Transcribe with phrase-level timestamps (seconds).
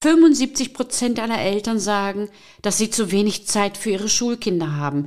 [0.00, 2.28] 75 Prozent aller Eltern sagen,
[2.62, 5.06] dass sie zu wenig Zeit für ihre Schulkinder haben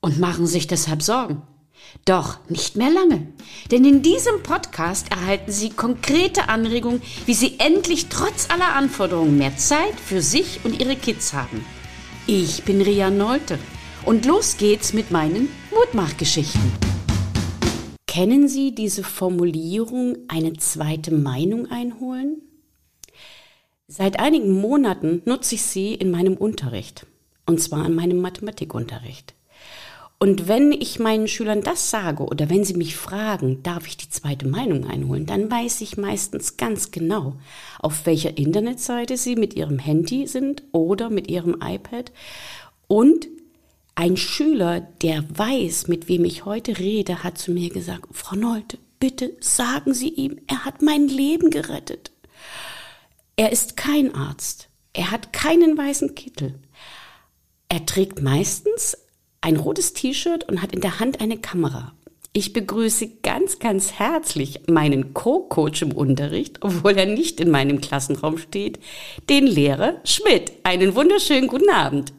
[0.00, 1.42] und machen sich deshalb Sorgen.
[2.06, 3.26] Doch nicht mehr lange,
[3.70, 9.56] denn in diesem Podcast erhalten Sie konkrete Anregungen, wie Sie endlich trotz aller Anforderungen mehr
[9.56, 11.64] Zeit für sich und Ihre Kids haben.
[12.26, 13.58] Ich bin Ria Nolte
[14.06, 16.72] und los geht's mit meinen Mutmachgeschichten.
[18.06, 22.49] Kennen Sie diese Formulierung eine zweite Meinung einholen?
[23.92, 27.06] Seit einigen Monaten nutze ich sie in meinem Unterricht,
[27.44, 29.34] und zwar in meinem Mathematikunterricht.
[30.20, 34.08] Und wenn ich meinen Schülern das sage oder wenn sie mich fragen, darf ich die
[34.08, 37.34] zweite Meinung einholen, dann weiß ich meistens ganz genau,
[37.80, 42.12] auf welcher Internetseite sie mit ihrem Handy sind oder mit ihrem iPad.
[42.86, 43.26] Und
[43.96, 48.78] ein Schüler, der weiß, mit wem ich heute rede, hat zu mir gesagt, Frau Nolte,
[49.00, 52.12] bitte sagen Sie ihm, er hat mein Leben gerettet.
[53.40, 54.68] Er ist kein Arzt.
[54.92, 56.60] Er hat keinen weißen Kittel.
[57.70, 58.98] Er trägt meistens
[59.40, 61.94] ein rotes T-Shirt und hat in der Hand eine Kamera.
[62.34, 68.36] Ich begrüße ganz, ganz herzlich meinen Co-Coach im Unterricht, obwohl er nicht in meinem Klassenraum
[68.36, 68.78] steht,
[69.30, 70.52] den Lehrer Schmidt.
[70.64, 72.12] Einen wunderschönen guten Abend.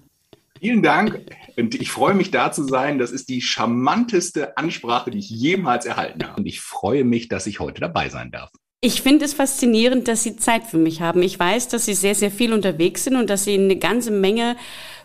[0.60, 1.22] Vielen Dank
[1.56, 2.98] und ich freue mich da zu sein.
[2.98, 6.40] Das ist die charmanteste Ansprache, die ich jemals erhalten habe.
[6.40, 8.50] Und ich freue mich, dass ich heute dabei sein darf.
[8.84, 11.22] Ich finde es faszinierend, dass Sie Zeit für mich haben.
[11.22, 14.56] Ich weiß, dass Sie sehr, sehr viel unterwegs sind und dass Sie eine ganze Menge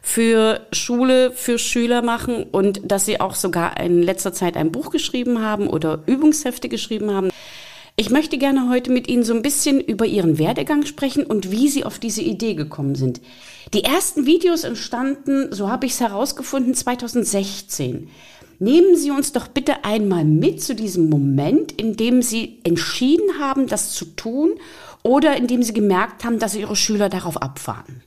[0.01, 4.89] für Schule, für Schüler machen und dass Sie auch sogar in letzter Zeit ein Buch
[4.89, 7.29] geschrieben haben oder Übungshefte geschrieben haben.
[7.97, 11.69] Ich möchte gerne heute mit Ihnen so ein bisschen über Ihren Werdegang sprechen und wie
[11.69, 13.21] Sie auf diese Idee gekommen sind.
[13.75, 18.09] Die ersten Videos entstanden, so habe ich es herausgefunden, 2016.
[18.59, 23.67] Nehmen Sie uns doch bitte einmal mit zu diesem Moment, in dem Sie entschieden haben,
[23.67, 24.55] das zu tun
[25.03, 28.03] oder in dem Sie gemerkt haben, dass Ihre Schüler darauf abfahren.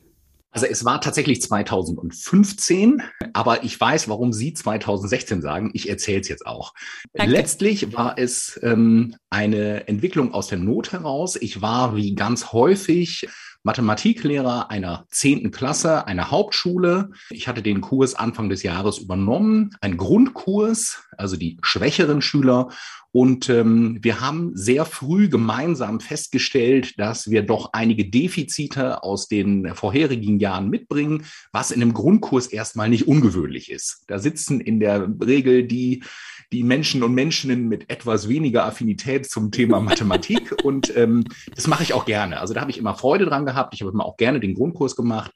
[0.51, 5.69] Also es war tatsächlich 2015, aber ich weiß, warum Sie 2016 sagen.
[5.73, 6.73] Ich erzähle es jetzt auch.
[7.13, 7.31] Danke.
[7.31, 11.35] Letztlich war es ähm, eine Entwicklung aus der Not heraus.
[11.35, 13.27] Ich war wie ganz häufig
[13.63, 17.11] Mathematiklehrer einer zehnten Klasse, einer Hauptschule.
[17.29, 22.69] Ich hatte den Kurs Anfang des Jahres übernommen, ein Grundkurs, also die schwächeren Schüler.
[23.11, 29.73] Und ähm, wir haben sehr früh gemeinsam festgestellt, dass wir doch einige Defizite aus den
[29.73, 34.03] vorherigen Jahren mitbringen, was in einem Grundkurs erstmal nicht ungewöhnlich ist.
[34.07, 36.03] Da sitzen in der Regel die
[36.51, 40.55] die Menschen und Menschen mit etwas weniger Affinität zum Thema Mathematik.
[40.63, 42.39] und ähm, das mache ich auch gerne.
[42.39, 43.73] Also da habe ich immer Freude dran gehabt.
[43.73, 45.31] Ich habe immer auch gerne den Grundkurs gemacht.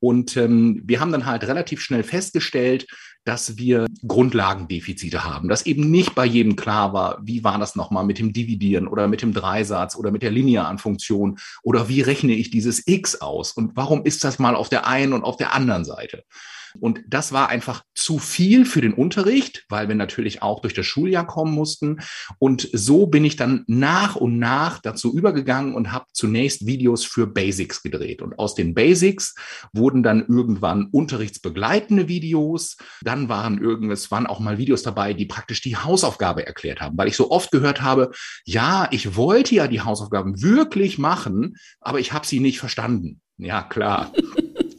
[0.00, 2.86] Und ähm, wir haben dann halt relativ schnell festgestellt,
[3.24, 8.04] dass wir Grundlagendefizite haben, dass eben nicht bei jedem klar war, wie war das nochmal
[8.04, 12.32] mit dem Dividieren oder mit dem Dreisatz oder mit der linearen Funktion oder wie rechne
[12.32, 15.52] ich dieses x aus und warum ist das mal auf der einen und auf der
[15.52, 16.24] anderen Seite.
[16.80, 20.86] Und das war einfach zu viel für den Unterricht, weil wir natürlich auch durch das
[20.86, 21.98] Schuljahr kommen mussten.
[22.38, 27.26] Und so bin ich dann nach und nach dazu übergegangen und habe zunächst Videos für
[27.26, 28.22] Basics gedreht.
[28.22, 29.34] Und aus den Basics
[29.72, 32.76] wurden dann irgendwann unterrichtsbegleitende Videos.
[33.02, 37.08] Dann waren irgendwas, waren auch mal Videos dabei, die praktisch die Hausaufgabe erklärt haben, weil
[37.08, 38.10] ich so oft gehört habe,
[38.44, 43.20] ja, ich wollte ja die Hausaufgaben wirklich machen, aber ich habe sie nicht verstanden.
[43.38, 44.12] Ja, klar.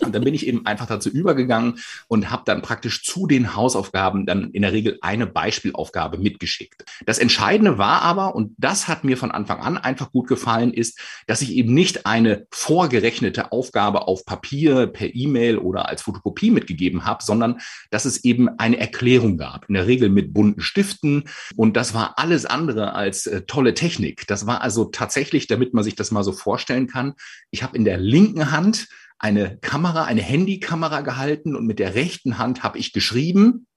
[0.09, 1.77] Und dann bin ich eben einfach dazu übergegangen
[2.07, 6.83] und habe dann praktisch zu den Hausaufgaben dann in der Regel eine Beispielaufgabe mitgeschickt.
[7.05, 10.99] Das Entscheidende war aber, und das hat mir von Anfang an einfach gut gefallen, ist,
[11.27, 17.05] dass ich eben nicht eine vorgerechnete Aufgabe auf Papier, per E-Mail oder als Fotokopie mitgegeben
[17.05, 17.59] habe, sondern
[17.91, 19.69] dass es eben eine Erklärung gab.
[19.69, 21.25] In der Regel mit bunten Stiften.
[21.55, 24.25] Und das war alles andere als äh, tolle Technik.
[24.25, 27.13] Das war also tatsächlich, damit man sich das mal so vorstellen kann,
[27.51, 28.87] ich habe in der linken Hand
[29.19, 33.68] eine Kamera, eine Handykamera gehalten und mit der rechten Hand habe ich geschrieben.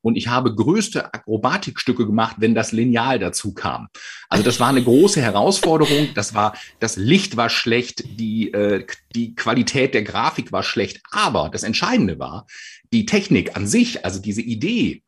[0.00, 3.88] Und ich habe größte Akrobatikstücke gemacht, wenn das Lineal dazu kam.
[4.28, 6.08] Also das war eine große Herausforderung.
[6.14, 11.00] Das war, das Licht war schlecht, die, äh, die Qualität der Grafik war schlecht.
[11.12, 12.46] Aber das Entscheidende war,
[12.92, 15.02] die Technik an sich, also diese Idee,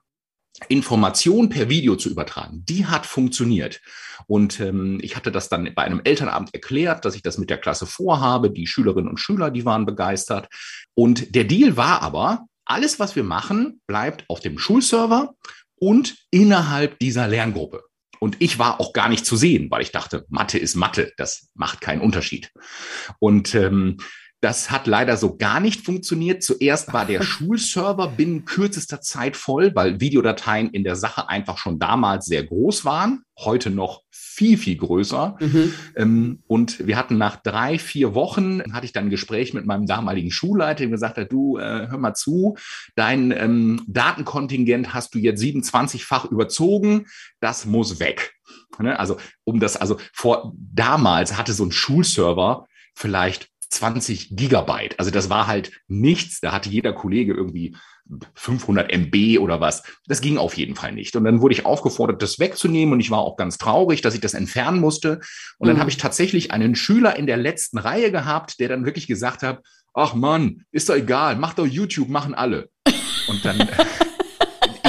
[0.68, 3.80] Information per Video zu übertragen, die hat funktioniert.
[4.26, 7.58] Und ähm, ich hatte das dann bei einem Elternabend erklärt, dass ich das mit der
[7.58, 8.50] Klasse vorhabe.
[8.50, 10.48] Die Schülerinnen und Schüler, die waren begeistert.
[10.94, 15.34] Und der Deal war aber, alles, was wir machen, bleibt auf dem Schulserver
[15.76, 17.82] und innerhalb dieser Lerngruppe.
[18.20, 21.50] Und ich war auch gar nicht zu sehen, weil ich dachte, Mathe ist Mathe, das
[21.54, 22.50] macht keinen Unterschied.
[23.18, 23.98] Und ähm,
[24.44, 26.42] Das hat leider so gar nicht funktioniert.
[26.42, 31.78] Zuerst war der Schulserver binnen kürzester Zeit voll, weil Videodateien in der Sache einfach schon
[31.78, 35.38] damals sehr groß waren, heute noch viel, viel größer.
[35.40, 35.74] Mhm.
[35.96, 39.86] Ähm, und wir hatten nach drei, vier Wochen, hatte ich dann ein Gespräch mit meinem
[39.86, 42.58] damaligen Schulleiter, der gesagt hat, du, äh, hör mal zu,
[42.96, 47.06] dein ähm, Datenkontingent hast du jetzt 27-fach überzogen,
[47.40, 48.34] das muss weg.
[48.78, 48.98] Ne?
[48.98, 54.98] Also um das, also vor damals hatte so ein Schulserver vielleicht 20 Gigabyte.
[54.98, 56.40] Also das war halt nichts.
[56.40, 57.76] Da hatte jeder Kollege irgendwie
[58.34, 59.82] 500 MB oder was.
[60.06, 61.16] Das ging auf jeden Fall nicht.
[61.16, 62.92] Und dann wurde ich aufgefordert, das wegzunehmen.
[62.92, 65.20] Und ich war auch ganz traurig, dass ich das entfernen musste.
[65.58, 65.80] Und dann mhm.
[65.80, 69.60] habe ich tatsächlich einen Schüler in der letzten Reihe gehabt, der dann wirklich gesagt hat,
[69.94, 72.68] ach Mann, ist doch egal, mach doch YouTube, machen alle.
[73.28, 73.58] Und dann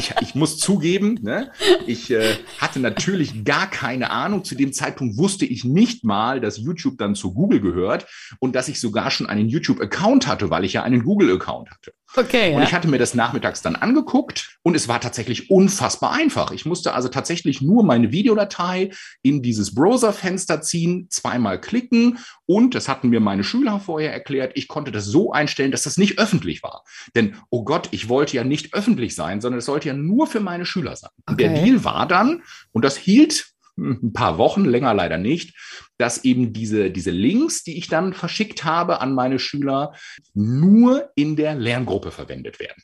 [0.06, 1.52] ich, ich muss zugeben, ne,
[1.88, 4.44] ich äh, hatte natürlich gar keine Ahnung.
[4.44, 8.08] Zu dem Zeitpunkt wusste ich nicht mal, dass YouTube dann zu Google gehört
[8.40, 11.94] und dass ich sogar schon einen YouTube-Account hatte, weil ich ja einen Google-Account hatte.
[12.16, 12.54] Okay.
[12.54, 12.64] Und ja.
[12.64, 16.50] ich hatte mir das nachmittags dann angeguckt und es war tatsächlich unfassbar einfach.
[16.50, 18.90] Ich musste also tatsächlich nur meine Videodatei
[19.22, 22.18] in dieses Browserfenster ziehen, zweimal klicken
[22.48, 25.98] und, das hatten mir meine Schüler vorher erklärt, ich konnte das so einstellen, dass das
[25.98, 26.84] nicht öffentlich war.
[27.16, 30.40] Denn, oh Gott, ich wollte ja nicht öffentlich sein, sondern es sollte ja nur für
[30.40, 31.12] meine Schüler sein.
[31.28, 31.44] Okay.
[31.44, 32.42] Der Deal war dann,
[32.72, 35.56] und das hielt ein paar Wochen, länger leider nicht,
[36.00, 39.94] dass eben diese, diese Links, die ich dann verschickt habe an meine Schüler,
[40.34, 42.82] nur in der Lerngruppe verwendet werden.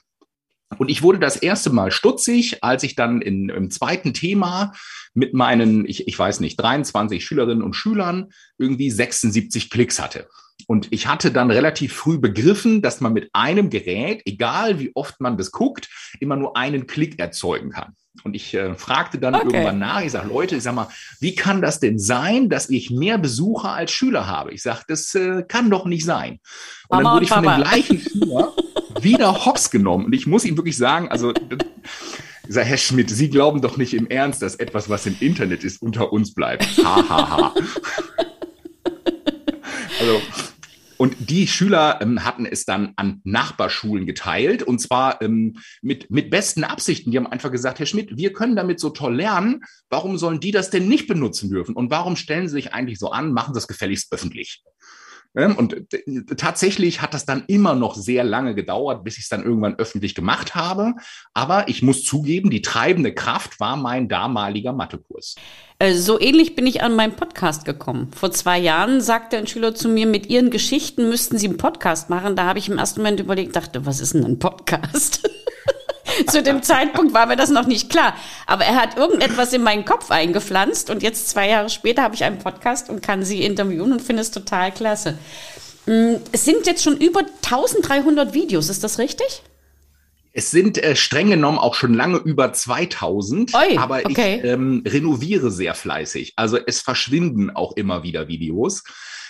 [0.77, 4.73] Und ich wurde das erste Mal stutzig, als ich dann in, im zweiten Thema
[5.13, 10.27] mit meinen, ich, ich weiß nicht, 23 Schülerinnen und Schülern irgendwie 76 Klicks hatte.
[10.67, 15.19] Und ich hatte dann relativ früh begriffen, dass man mit einem Gerät, egal wie oft
[15.19, 15.89] man das guckt,
[16.19, 17.95] immer nur einen Klick erzeugen kann.
[18.23, 19.45] Und ich äh, fragte dann okay.
[19.45, 20.89] irgendwann nach, ich sage, Leute, ich sag mal,
[21.19, 24.53] wie kann das denn sein, dass ich mehr Besucher als Schüler habe?
[24.53, 26.39] Ich sage, das äh, kann doch nicht sein.
[26.89, 28.53] Und Mama dann wurde ich von dem gleichen Schüler
[29.03, 30.05] wieder hops genommen.
[30.05, 31.33] Und ich muss ihm wirklich sagen, also
[32.49, 35.81] ich Herr Schmidt, Sie glauben doch nicht im Ernst, dass etwas, was im Internet ist,
[35.81, 36.65] unter uns bleibt.
[36.83, 37.55] Ha, ha, ha.
[39.99, 40.21] also
[41.01, 46.29] und die Schüler ähm, hatten es dann an Nachbarschulen geteilt und zwar ähm, mit, mit
[46.29, 47.09] besten Absichten.
[47.09, 49.61] Die haben einfach gesagt, Herr Schmidt, wir können damit so toll lernen.
[49.89, 51.73] Warum sollen die das denn nicht benutzen dürfen?
[51.73, 54.61] Und warum stellen sie sich eigentlich so an, machen das gefälligst öffentlich?
[55.35, 59.29] Ähm, und äh, tatsächlich hat das dann immer noch sehr lange gedauert, bis ich es
[59.29, 60.93] dann irgendwann öffentlich gemacht habe.
[61.33, 65.35] Aber ich muss zugeben, die treibende Kraft war mein damaliger Mathekurs.
[65.79, 68.11] Äh, so ähnlich bin ich an meinen Podcast gekommen.
[68.15, 72.09] Vor zwei Jahren sagte ein Schüler zu mir, mit ihren Geschichten müssten sie einen Podcast
[72.09, 72.35] machen.
[72.35, 75.29] Da habe ich im ersten Moment überlegt, dachte, was ist denn ein Podcast?
[76.25, 78.15] Zu dem Zeitpunkt war mir das noch nicht klar.
[78.47, 82.23] Aber er hat irgendetwas in meinen Kopf eingepflanzt und jetzt zwei Jahre später habe ich
[82.23, 85.17] einen Podcast und kann sie interviewen und finde es total klasse.
[85.85, 89.43] Mm, es sind jetzt schon über 1300 Videos, ist das richtig?
[90.33, 94.37] Es sind äh, streng genommen auch schon lange über 2000, Oi, aber okay.
[94.37, 96.33] ich ähm, renoviere sehr fleißig.
[96.37, 98.83] Also es verschwinden auch immer wieder Videos.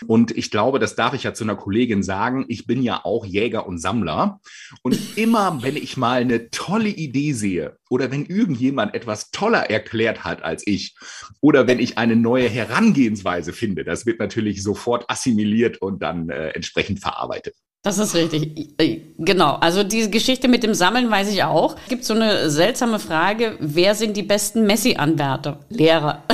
[0.08, 3.26] Und ich glaube, das darf ich ja zu einer Kollegin sagen, ich bin ja auch
[3.26, 4.40] Jäger und Sammler.
[4.82, 10.24] Und immer, wenn ich mal eine tolle Idee sehe oder wenn irgendjemand etwas toller erklärt
[10.24, 10.96] hat als ich
[11.40, 16.50] oder wenn ich eine neue Herangehensweise finde, das wird natürlich sofort assimiliert und dann äh,
[16.50, 17.56] entsprechend verarbeitet.
[17.84, 18.78] Das ist richtig.
[19.18, 19.56] Genau.
[19.56, 21.76] Also die Geschichte mit dem Sammeln weiß ich auch.
[21.84, 25.60] Es gibt so eine seltsame Frage, wer sind die besten Messi-Anwärter?
[25.70, 26.24] Lehrer.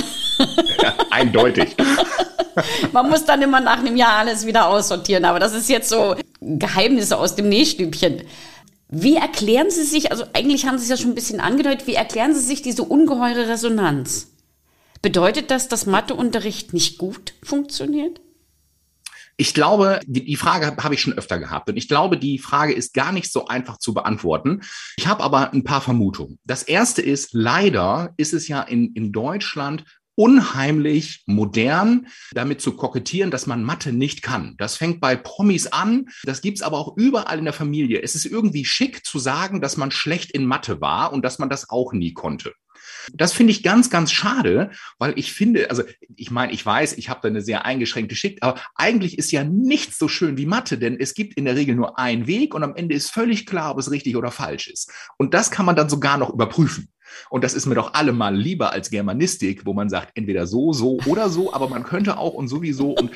[0.79, 1.75] Ja, eindeutig.
[2.91, 5.25] Man muss dann immer nach einem Jahr alles wieder aussortieren.
[5.25, 8.23] Aber das ist jetzt so Geheimnisse aus dem Nähstübchen.
[8.89, 11.95] Wie erklären Sie sich, also eigentlich haben Sie es ja schon ein bisschen angedeutet, wie
[11.95, 14.31] erklären Sie sich diese ungeheure Resonanz?
[15.01, 18.21] Bedeutet das, dass Matheunterricht nicht gut funktioniert?
[19.39, 22.95] Ich glaube, die, Frage habe ich schon öfter gehabt und ich glaube, die Frage ist
[22.95, 24.61] gar nicht so einfach zu beantworten.
[24.97, 26.39] Ich habe aber ein paar Vermutungen.
[26.45, 29.83] Das erste ist, leider ist es ja in, in Deutschland
[30.17, 34.55] unheimlich modern, damit zu kokettieren, dass man Mathe nicht kann.
[34.57, 38.01] Das fängt bei Promis an, das gibt's aber auch überall in der Familie.
[38.01, 41.49] Es ist irgendwie schick zu sagen, dass man schlecht in Mathe war und dass man
[41.49, 42.53] das auch nie konnte.
[43.13, 45.83] Das finde ich ganz, ganz schade, weil ich finde, also
[46.15, 49.43] ich meine, ich weiß, ich habe da eine sehr eingeschränkte Schicht, aber eigentlich ist ja
[49.43, 52.63] nichts so schön wie Mathe, denn es gibt in der Regel nur einen Weg und
[52.63, 54.91] am Ende ist völlig klar, ob es richtig oder falsch ist.
[55.17, 56.89] Und das kann man dann sogar noch überprüfen.
[57.29, 60.99] Und das ist mir doch allemal lieber als Germanistik, wo man sagt, entweder so, so
[61.05, 63.11] oder so, aber man könnte auch und sowieso und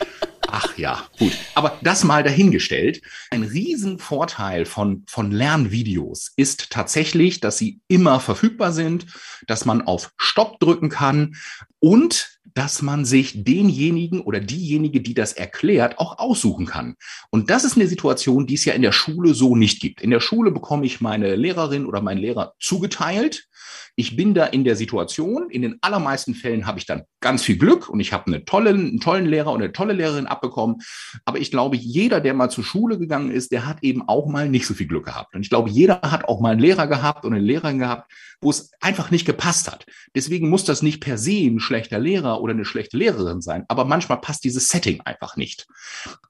[0.54, 1.32] Ach ja, gut.
[1.56, 3.02] Aber das mal dahingestellt.
[3.30, 9.06] Ein Riesenvorteil von, von Lernvideos ist tatsächlich, dass sie immer verfügbar sind,
[9.48, 11.36] dass man auf Stopp drücken kann
[11.80, 16.96] und dass man sich denjenigen oder diejenige, die das erklärt, auch aussuchen kann.
[17.30, 20.02] Und das ist eine Situation, die es ja in der Schule so nicht gibt.
[20.02, 23.48] In der Schule bekomme ich meine Lehrerin oder meinen Lehrer zugeteilt.
[23.96, 25.50] Ich bin da in der Situation.
[25.50, 28.72] In den allermeisten Fällen habe ich dann ganz viel Glück und ich habe eine tolle,
[28.72, 30.78] einen tollen Lehrer und eine tolle Lehrerin abbekommen.
[31.24, 34.50] Aber ich glaube, jeder, der mal zur Schule gegangen ist, der hat eben auch mal
[34.50, 35.36] nicht so viel Glück gehabt.
[35.36, 38.12] Und ich glaube, jeder hat auch mal einen Lehrer gehabt und eine Lehrerin gehabt,
[38.42, 39.86] wo es einfach nicht gepasst hat.
[40.16, 43.86] Deswegen muss das nicht per se ein schlechter Lehrer oder eine schlechte Lehrerin sein, aber
[43.86, 45.68] manchmal passt dieses Setting einfach nicht.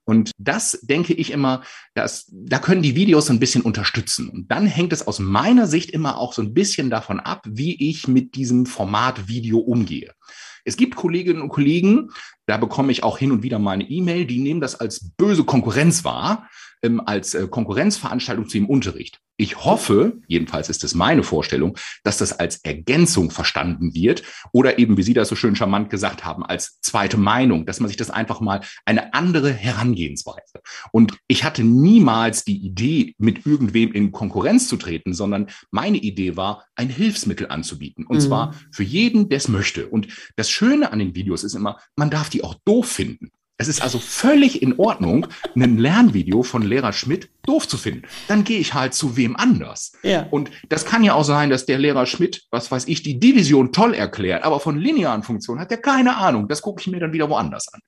[0.03, 4.29] Und das denke ich immer, dass, da können die Videos ein bisschen unterstützen.
[4.29, 7.89] Und dann hängt es aus meiner Sicht immer auch so ein bisschen davon ab, wie
[7.89, 10.13] ich mit diesem Format Video umgehe.
[10.65, 12.09] Es gibt Kolleginnen und Kollegen,
[12.45, 15.43] da bekomme ich auch hin und wieder mal eine E-Mail, die nehmen das als böse
[15.43, 16.47] Konkurrenz wahr,
[16.83, 19.19] ähm, als äh, Konkurrenzveranstaltung zu dem Unterricht.
[19.41, 24.21] Ich hoffe, jedenfalls ist es meine Vorstellung, dass das als Ergänzung verstanden wird
[24.51, 27.87] oder eben, wie Sie das so schön charmant gesagt haben, als zweite Meinung, dass man
[27.87, 30.61] sich das einfach mal eine andere Herangehensweise.
[30.91, 36.37] Und ich hatte niemals die Idee, mit irgendwem in Konkurrenz zu treten, sondern meine Idee
[36.37, 38.05] war, ein Hilfsmittel anzubieten.
[38.05, 38.21] Und mhm.
[38.21, 39.87] zwar für jeden, der es möchte.
[39.87, 43.31] Und das Schöne an den Videos ist immer, man darf die auch doof finden.
[43.61, 48.07] Es ist also völlig in Ordnung, ein Lernvideo von Lehrer Schmidt doof zu finden.
[48.27, 49.93] Dann gehe ich halt zu wem anders.
[50.01, 50.25] Ja.
[50.31, 53.71] Und das kann ja auch sein, dass der Lehrer Schmidt, was weiß ich, die Division
[53.71, 56.47] toll erklärt, aber von linearen Funktionen hat er keine Ahnung.
[56.47, 57.81] Das gucke ich mir dann wieder woanders an.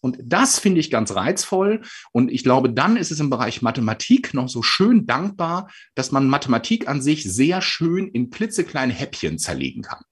[0.00, 1.82] Und das finde ich ganz reizvoll.
[2.10, 6.28] Und ich glaube, dann ist es im Bereich Mathematik noch so schön dankbar, dass man
[6.28, 10.02] Mathematik an sich sehr schön in klitzekleine Häppchen zerlegen kann.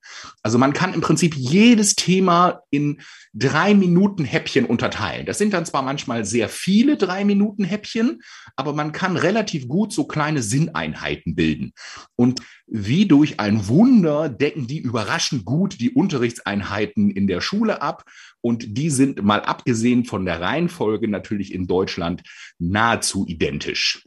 [0.42, 3.00] Also man kann im Prinzip jedes Thema in
[3.32, 5.26] drei Minuten Häppchen unterteilen.
[5.26, 8.22] Das sind dann zwar manchmal sehr viele drei Minuten Häppchen,
[8.56, 11.72] aber man kann relativ gut so kleine Sinneinheiten bilden.
[12.16, 18.04] Und wie durch ein Wunder decken die überraschend gut die Unterrichtseinheiten in der Schule ab.
[18.40, 22.22] Und die sind mal abgesehen von der Reihenfolge natürlich in Deutschland
[22.58, 24.06] nahezu identisch.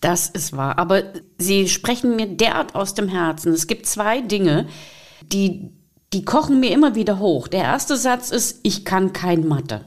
[0.00, 0.78] Das ist wahr.
[0.78, 1.02] Aber
[1.38, 3.52] Sie sprechen mir derart aus dem Herzen.
[3.52, 4.68] Es gibt zwei Dinge,
[5.32, 5.70] die
[6.14, 7.48] die kochen mir immer wieder hoch.
[7.48, 9.84] Der erste Satz ist, ich kann kein Mathe.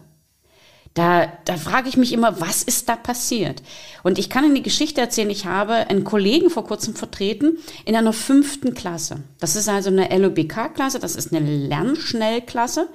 [0.94, 3.62] Da, da frage ich mich immer, was ist da passiert?
[4.04, 7.96] Und ich kann Ihnen die Geschichte erzählen, ich habe einen Kollegen vor kurzem vertreten in
[7.96, 9.22] einer fünften Klasse.
[9.40, 12.90] Das ist also eine LOBK-Klasse, das ist eine Lernschnellklasse.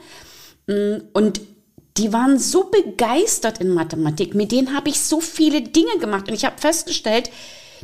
[0.66, 1.40] Mm, und
[1.96, 6.28] die waren so begeistert in Mathematik, mit denen habe ich so viele Dinge gemacht.
[6.28, 7.30] Und ich habe festgestellt,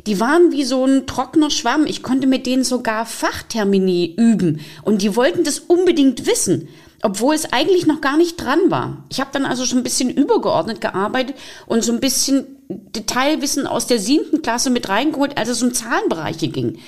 [0.07, 1.85] die waren wie so ein trockener Schwamm.
[1.85, 4.61] Ich konnte mit denen sogar Fachtermini üben.
[4.83, 6.69] Und die wollten das unbedingt wissen,
[7.01, 9.03] obwohl es eigentlich noch gar nicht dran war.
[9.09, 13.87] Ich habe dann also schon ein bisschen übergeordnet gearbeitet und so ein bisschen Detailwissen aus
[13.87, 16.79] der siebten Klasse mit reingeholt, als es um Zahlenbereiche ging.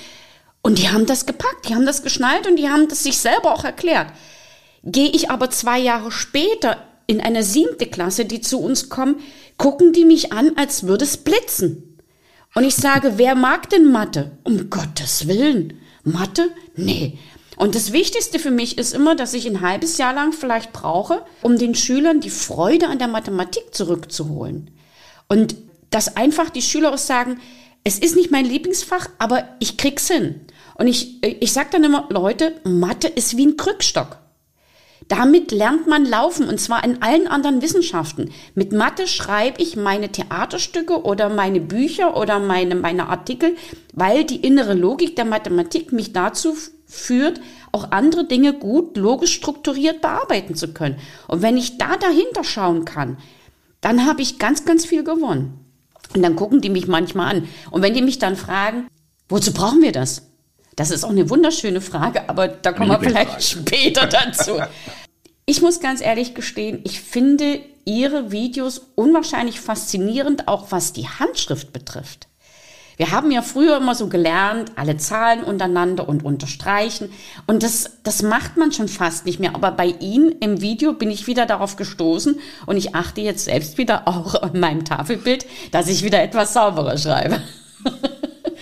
[0.62, 3.52] Und die haben das gepackt, die haben das geschnallt und die haben das sich selber
[3.52, 4.08] auch erklärt.
[4.84, 6.76] Gehe ich aber zwei Jahre später
[7.06, 9.16] in eine siebte Klasse, die zu uns kommen,
[9.56, 11.91] gucken die mich an, als würde es blitzen.
[12.54, 14.32] Und ich sage, wer mag denn Mathe?
[14.44, 15.80] Um Gottes Willen.
[16.04, 16.50] Mathe?
[16.76, 17.18] Nee.
[17.56, 21.24] Und das Wichtigste für mich ist immer, dass ich ein halbes Jahr lang vielleicht brauche,
[21.42, 24.70] um den Schülern die Freude an der Mathematik zurückzuholen.
[25.28, 25.54] Und
[25.90, 27.38] dass einfach die Schüler auch sagen,
[27.84, 30.40] es ist nicht mein Lieblingsfach, aber ich krieg's hin.
[30.74, 34.18] Und ich, ich sage dann immer, Leute, Mathe ist wie ein Krückstock.
[35.12, 38.30] Damit lernt man laufen und zwar in allen anderen Wissenschaften.
[38.54, 43.56] Mit Mathe schreibe ich meine Theaterstücke oder meine Bücher oder meine, meine Artikel,
[43.92, 47.42] weil die innere Logik der Mathematik mich dazu führt,
[47.72, 50.96] auch andere Dinge gut logisch strukturiert bearbeiten zu können.
[51.28, 53.18] Und wenn ich da dahinter schauen kann,
[53.82, 55.60] dann habe ich ganz, ganz viel gewonnen.
[56.14, 57.48] Und dann gucken die mich manchmal an.
[57.70, 58.88] Und wenn die mich dann fragen,
[59.28, 60.22] wozu brauchen wir das?
[60.74, 64.52] Das ist auch eine wunderschöne Frage, aber da kommen wir vielleicht später dazu.
[65.44, 71.72] Ich muss ganz ehrlich gestehen, ich finde Ihre Videos unwahrscheinlich faszinierend, auch was die Handschrift
[71.72, 72.28] betrifft.
[72.96, 77.10] Wir haben ja früher immer so gelernt, alle Zahlen untereinander und unterstreichen.
[77.48, 79.56] Und das, das macht man schon fast nicht mehr.
[79.56, 83.78] Aber bei Ihnen im Video bin ich wieder darauf gestoßen und ich achte jetzt selbst
[83.78, 87.42] wieder auch an meinem Tafelbild, dass ich wieder etwas sauberer schreibe.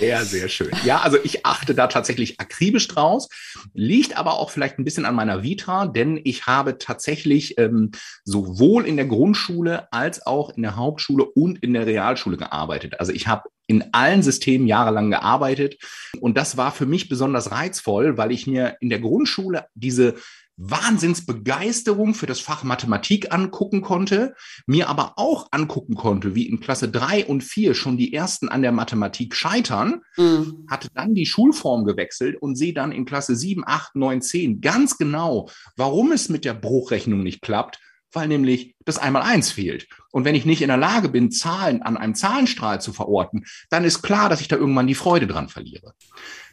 [0.00, 0.70] Sehr, sehr schön.
[0.82, 3.28] Ja, also ich achte da tatsächlich akribisch draus,
[3.74, 7.90] liegt aber auch vielleicht ein bisschen an meiner Vita, denn ich habe tatsächlich ähm,
[8.24, 12.98] sowohl in der Grundschule als auch in der Hauptschule und in der Realschule gearbeitet.
[12.98, 15.76] Also ich habe in allen Systemen jahrelang gearbeitet
[16.20, 20.14] und das war für mich besonders reizvoll, weil ich mir in der Grundschule diese
[20.60, 24.34] Wahnsinnsbegeisterung für das Fach Mathematik angucken konnte,
[24.66, 28.62] mir aber auch angucken konnte, wie in Klasse drei und vier schon die ersten an
[28.62, 30.66] der Mathematik scheitern, mhm.
[30.68, 34.98] hatte dann die Schulform gewechselt und sehe dann in Klasse sieben, acht, neun, zehn ganz
[34.98, 37.80] genau, warum es mit der Bruchrechnung nicht klappt,
[38.12, 39.86] weil nämlich das Einmaleins fehlt.
[40.10, 43.84] Und wenn ich nicht in der Lage bin, Zahlen an einem Zahlenstrahl zu verorten, dann
[43.84, 45.94] ist klar, dass ich da irgendwann die Freude dran verliere.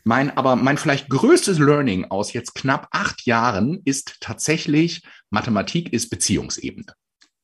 [0.03, 6.09] Mein, aber mein vielleicht größtes Learning aus jetzt knapp acht Jahren ist tatsächlich, Mathematik ist
[6.09, 6.93] Beziehungsebene.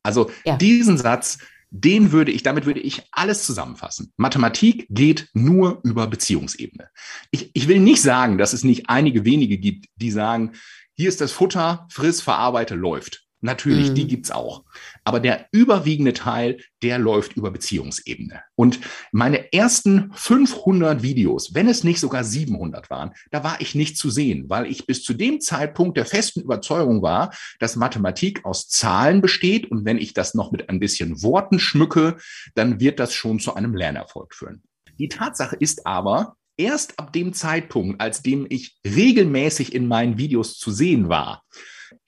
[0.04, 0.58] Also ja.
[0.58, 1.40] diesen Satz,
[1.72, 4.14] den würde ich, damit würde ich alles zusammenfassen.
[4.16, 6.88] Mathematik geht nur über Beziehungsebene.
[7.32, 10.52] Ich, ich will nicht sagen, dass es nicht einige wenige gibt, die sagen,
[10.96, 13.26] hier ist das Futter, friss, verarbeite, läuft.
[13.44, 13.96] Natürlich, mhm.
[13.96, 14.64] die gibt's auch.
[15.04, 18.42] Aber der überwiegende Teil, der läuft über Beziehungsebene.
[18.56, 18.80] Und
[19.12, 24.10] meine ersten 500 Videos, wenn es nicht sogar 700 waren, da war ich nicht zu
[24.10, 29.20] sehen, weil ich bis zu dem Zeitpunkt der festen Überzeugung war, dass Mathematik aus Zahlen
[29.20, 32.16] besteht und wenn ich das noch mit ein bisschen Worten schmücke,
[32.56, 34.64] dann wird das schon zu einem Lernerfolg führen.
[34.98, 40.58] Die Tatsache ist aber, erst ab dem Zeitpunkt, als dem ich regelmäßig in meinen Videos
[40.58, 41.44] zu sehen war,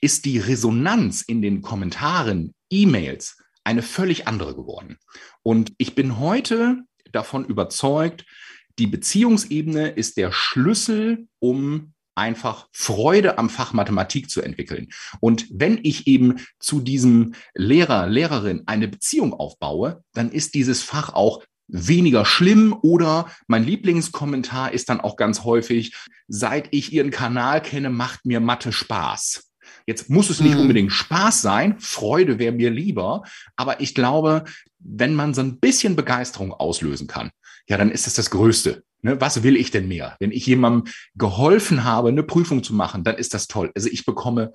[0.01, 4.97] ist die Resonanz in den Kommentaren, E-Mails eine völlig andere geworden.
[5.43, 8.25] Und ich bin heute davon überzeugt,
[8.77, 14.89] die Beziehungsebene ist der Schlüssel, um einfach Freude am Fach Mathematik zu entwickeln.
[15.19, 21.13] Und wenn ich eben zu diesem Lehrer, Lehrerin eine Beziehung aufbaue, dann ist dieses Fach
[21.13, 25.95] auch weniger schlimm oder mein Lieblingskommentar ist dann auch ganz häufig,
[26.27, 29.51] seit ich Ihren Kanal kenne, macht mir Mathe Spaß.
[29.87, 30.61] Jetzt muss es nicht mhm.
[30.61, 33.23] unbedingt Spaß sein, Freude wäre mir lieber,
[33.55, 34.45] aber ich glaube,
[34.79, 37.31] wenn man so ein bisschen Begeisterung auslösen kann,
[37.67, 38.83] ja, dann ist das das Größte.
[39.01, 39.19] Ne?
[39.21, 40.15] Was will ich denn mehr?
[40.19, 43.71] Wenn ich jemandem geholfen habe, eine Prüfung zu machen, dann ist das toll.
[43.75, 44.51] Also ich bekomme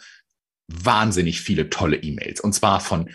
[0.70, 2.40] wahnsinnig viele tolle E-Mails.
[2.40, 3.10] Und zwar von,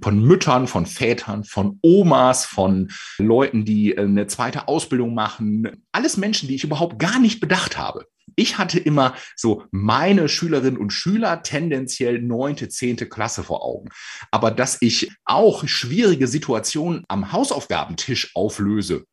[0.00, 5.84] von Müttern, von Vätern, von Omas, von Leuten, die äh, eine zweite Ausbildung machen.
[5.92, 8.06] Alles Menschen, die ich überhaupt gar nicht bedacht habe.
[8.36, 13.88] Ich hatte immer so meine Schülerinnen und Schüler tendenziell neunte, zehnte Klasse vor Augen.
[14.30, 19.04] Aber dass ich auch schwierige Situationen am Hausaufgabentisch auflöse.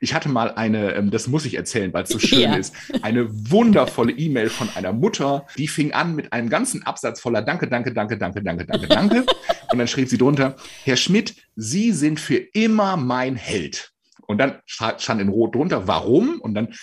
[0.00, 2.54] Ich hatte mal eine, ähm, das muss ich erzählen, weil es so schön ja.
[2.54, 7.42] ist, eine wundervolle E-Mail von einer Mutter, die fing an mit einem ganzen Absatz voller
[7.42, 9.26] Danke, danke, danke, danke, danke, danke, danke.
[9.70, 13.92] Und dann schrieb sie drunter, Herr Schmidt, Sie sind für immer mein Held.
[14.26, 16.40] Und dann stand in Rot drunter, warum?
[16.40, 16.74] Und dann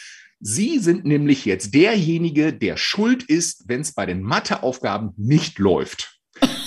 [0.41, 6.15] Sie sind nämlich jetzt derjenige, der schuld ist, wenn es bei den Matheaufgaben nicht läuft.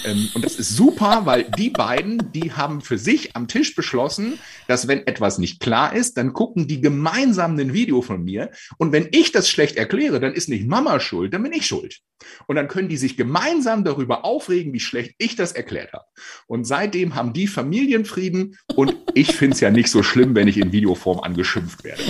[0.04, 4.38] ähm, und das ist super, weil die beiden, die haben für sich am Tisch beschlossen,
[4.68, 8.50] dass wenn etwas nicht klar ist, dann gucken die gemeinsam ein Video von mir.
[8.76, 12.00] Und wenn ich das schlecht erkläre, dann ist nicht Mama schuld, dann bin ich schuld.
[12.46, 16.04] Und dann können die sich gemeinsam darüber aufregen, wie schlecht ich das erklärt habe.
[16.46, 20.58] Und seitdem haben die Familienfrieden und ich finde es ja nicht so schlimm, wenn ich
[20.58, 22.02] in Videoform angeschimpft werde.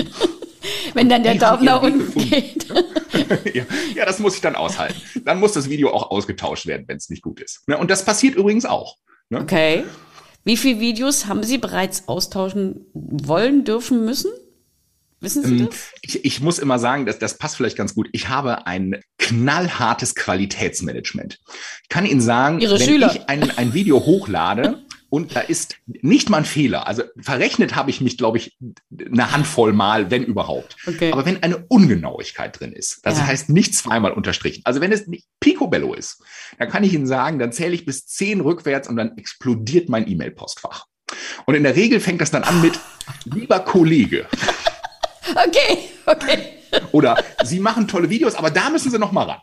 [0.95, 2.67] Wenn dann der Daumen nach unten geht.
[3.55, 5.01] ja, ja, das muss ich dann aushalten.
[5.25, 7.67] Dann muss das Video auch ausgetauscht werden, wenn es nicht gut ist.
[7.69, 8.97] Ne, und das passiert übrigens auch.
[9.31, 9.41] Ne?
[9.41, 9.85] Okay.
[10.45, 14.31] Wie viele Videos haben Sie bereits austauschen wollen, dürfen, müssen?
[15.21, 15.93] Wissen Sie ähm, das?
[16.03, 18.09] Ich, ich, muss immer sagen, dass das passt vielleicht ganz gut.
[18.13, 21.39] Ich habe ein knallhartes Qualitätsmanagement.
[21.85, 23.13] Ich kann Ihnen sagen, Ihre wenn Schüler.
[23.15, 26.87] ich ein, ein Video hochlade, und da ist nicht mal ein Fehler.
[26.87, 28.57] Also verrechnet habe ich mich, glaube ich,
[28.91, 30.79] eine Handvoll Mal, wenn überhaupt.
[30.87, 31.13] Okay.
[31.13, 33.27] Aber wenn eine Ungenauigkeit drin ist, das ja.
[33.27, 34.63] heißt nicht zweimal unterstrichen.
[34.65, 36.23] Also wenn es nicht Picobello ist,
[36.59, 40.09] dann kann ich Ihnen sagen, dann zähle ich bis zehn rückwärts und dann explodiert mein
[40.09, 40.87] E-Mail-Postfach.
[41.45, 42.81] Und in der Regel fängt das dann an mit,
[43.27, 44.27] lieber Kollege.
[45.35, 46.59] Okay, okay.
[46.91, 49.41] Oder Sie machen tolle Videos, aber da müssen Sie noch mal ran.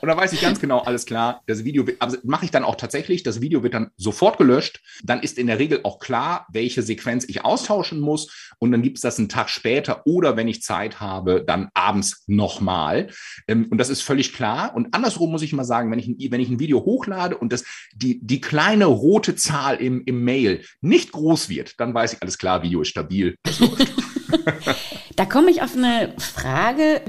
[0.00, 1.84] Und da weiß ich ganz genau, alles klar, das Video
[2.24, 4.80] mache ich dann auch tatsächlich, das Video wird dann sofort gelöscht.
[5.02, 8.52] Dann ist in der Regel auch klar, welche Sequenz ich austauschen muss.
[8.58, 12.24] Und dann gibt es das einen Tag später oder wenn ich Zeit habe, dann abends
[12.26, 13.08] nochmal.
[13.46, 14.74] Ähm, und das ist völlig klar.
[14.74, 17.64] Und andersrum muss ich mal sagen, wenn ich, wenn ich ein Video hochlade und das,
[17.94, 22.38] die, die kleine rote Zahl im, im Mail nicht groß wird, dann weiß ich, alles
[22.38, 23.92] klar, Video ist stabil, das läuft.
[25.18, 27.00] Da komme ich auf eine Frage,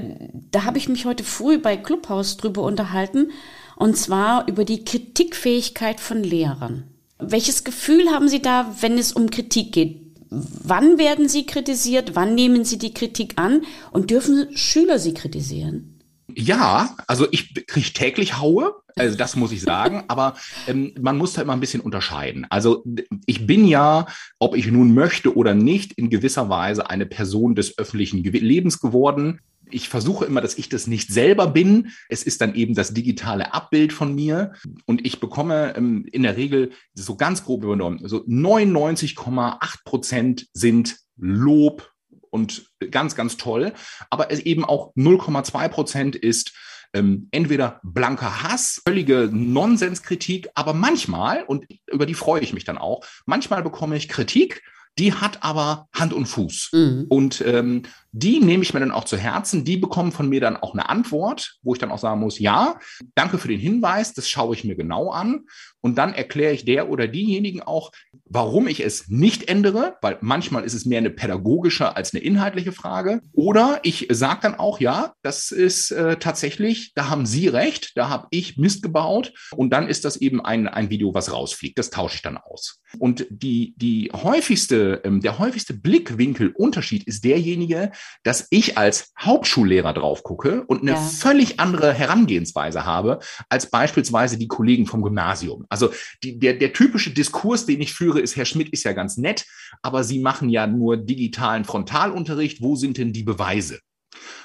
[0.50, 3.30] da habe ich mich heute früh bei Clubhouse drüber unterhalten,
[3.76, 6.90] und zwar über die Kritikfähigkeit von Lehrern.
[7.20, 10.00] Welches Gefühl haben Sie da, wenn es um Kritik geht?
[10.28, 12.16] Wann werden Sie kritisiert?
[12.16, 13.62] Wann nehmen Sie die Kritik an?
[13.92, 15.89] Und dürfen Schüler Sie kritisieren?
[16.36, 21.32] Ja, also ich kriege täglich Haue, also das muss ich sagen, aber ähm, man muss
[21.32, 22.46] da immer ein bisschen unterscheiden.
[22.50, 22.84] Also
[23.26, 24.06] ich bin ja,
[24.38, 29.40] ob ich nun möchte oder nicht, in gewisser Weise eine Person des öffentlichen Lebens geworden.
[29.72, 31.90] Ich versuche immer, dass ich das nicht selber bin.
[32.08, 34.54] Es ist dann eben das digitale Abbild von mir.
[34.86, 40.98] Und ich bekomme ähm, in der Regel so ganz grob übernommen, so 99,8 Prozent sind
[41.16, 41.90] Lob
[42.30, 43.72] und ganz, ganz toll.
[44.08, 46.52] Aber es eben auch 0,2 Prozent ist
[46.92, 52.78] ähm, entweder blanker Hass, völlige Nonsenskritik, aber manchmal, und über die freue ich mich dann
[52.78, 54.62] auch, manchmal bekomme ich Kritik,
[54.98, 56.70] die hat aber Hand und Fuß.
[56.72, 57.06] Mhm.
[57.08, 59.64] Und ähm, die nehme ich mir dann auch zu Herzen.
[59.64, 62.78] Die bekommen von mir dann auch eine Antwort, wo ich dann auch sagen muss, ja,
[63.14, 65.44] danke für den Hinweis, das schaue ich mir genau an.
[65.80, 67.90] Und dann erkläre ich der oder diejenigen auch,
[68.26, 72.72] warum ich es nicht ändere, weil manchmal ist es mehr eine pädagogische als eine inhaltliche
[72.72, 73.22] Frage.
[73.32, 78.08] Oder ich sage dann auch, ja, das ist äh, tatsächlich, da haben Sie recht, da
[78.08, 79.32] habe ich Mist gebaut.
[79.56, 81.78] Und dann ist das eben ein, ein Video, was rausfliegt.
[81.78, 82.80] Das tausche ich dann aus.
[82.98, 87.92] Und die, die häufigste, ähm, der häufigste Blickwinkelunterschied ist derjenige,
[88.22, 90.96] dass ich als Hauptschullehrer drauf gucke und eine ja.
[90.96, 95.66] völlig andere Herangehensweise habe als beispielsweise die Kollegen vom Gymnasium.
[95.68, 95.90] Also
[96.22, 99.46] die, der, der typische Diskurs, den ich führe, ist, Herr Schmidt ist ja ganz nett,
[99.82, 102.62] aber Sie machen ja nur digitalen Frontalunterricht.
[102.62, 103.80] Wo sind denn die Beweise?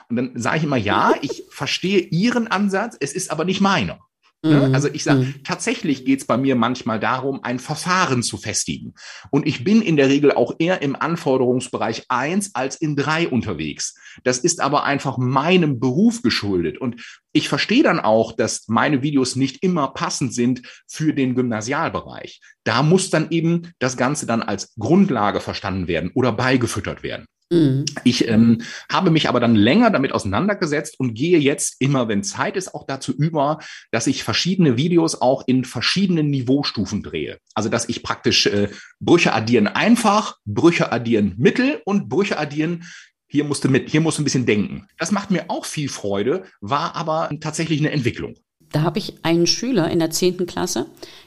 [0.09, 3.99] Und dann sage ich immer, ja, ich verstehe Ihren Ansatz, es ist aber nicht meiner.
[4.45, 4.67] Ne?
[4.67, 4.75] Mhm.
[4.75, 5.43] Also ich sage, mhm.
[5.43, 8.93] tatsächlich geht es bei mir manchmal darum, ein Verfahren zu festigen.
[9.31, 13.95] Und ich bin in der Regel auch eher im Anforderungsbereich eins als in drei unterwegs.
[14.23, 16.77] Das ist aber einfach meinem Beruf geschuldet.
[16.77, 17.01] Und
[17.33, 22.39] ich verstehe dann auch, dass meine Videos nicht immer passend sind für den Gymnasialbereich.
[22.63, 27.25] Da muss dann eben das Ganze dann als Grundlage verstanden werden oder beigefüttert werden.
[27.51, 27.85] Mhm.
[28.03, 32.57] Ich ähm, habe mich aber dann länger damit auseinandergesetzt und gehe jetzt immer, wenn Zeit
[32.57, 33.59] ist, auch dazu über,
[33.91, 37.37] dass ich verschiedene Videos auch in verschiedenen Niveaustufen drehe.
[37.53, 42.85] Also dass ich praktisch äh, Brüche addieren einfach, Brüche addieren mittel und Brüche addieren
[43.27, 44.87] hier musste mit, hier musst du ein bisschen denken.
[44.97, 48.35] Das macht mir auch viel Freude, war aber tatsächlich eine Entwicklung.
[48.71, 50.85] Da habe ich einen Schüler in der zehnten Klasse,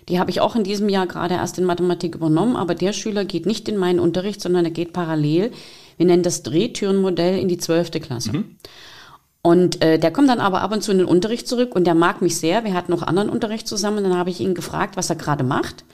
[0.08, 3.24] die habe ich auch in diesem Jahr gerade erst in Mathematik übernommen, aber der Schüler
[3.24, 5.52] geht nicht in meinen Unterricht, sondern er geht parallel
[5.98, 8.32] wir nennen das Drehtürenmodell in die zwölfte Klasse.
[8.32, 8.56] Mhm.
[9.42, 11.94] Und äh, der kommt dann aber ab und zu in den Unterricht zurück und der
[11.94, 12.64] mag mich sehr.
[12.64, 14.02] Wir hatten noch anderen Unterricht zusammen.
[14.02, 15.84] Dann habe ich ihn gefragt, was er gerade macht.